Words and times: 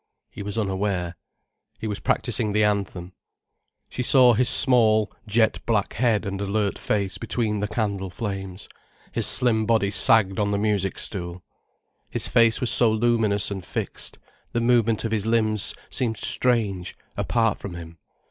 He 0.31 0.41
was 0.41 0.57
unaware. 0.57 1.15
He 1.79 1.85
was 1.85 1.99
practicing 1.99 2.53
the 2.53 2.63
anthem. 2.63 3.13
She 3.87 4.01
saw 4.01 4.33
his 4.33 4.49
small, 4.49 5.11
jet 5.27 5.63
black 5.67 5.93
head 5.93 6.25
and 6.25 6.41
alert 6.41 6.79
face 6.79 7.19
between 7.19 7.59
the 7.59 7.67
candle 7.67 8.09
flames, 8.09 8.67
his 9.11 9.27
slim 9.27 9.67
body 9.67 9.91
sagged 9.91 10.39
on 10.39 10.49
the 10.49 10.57
music 10.57 10.97
stool. 10.97 11.43
His 12.09 12.27
face 12.27 12.59
was 12.59 12.71
so 12.71 12.89
luminous 12.89 13.51
and 13.51 13.63
fixed, 13.63 14.17
the 14.53 14.59
movements 14.61 15.05
of 15.05 15.11
his 15.11 15.27
limbs 15.27 15.75
seemed 15.91 16.17
strange, 16.17 16.97
apart 17.15 17.59
from 17.59 17.75
him. 17.75 17.99